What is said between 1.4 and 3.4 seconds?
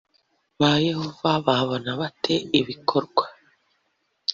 babona bate ibikorwa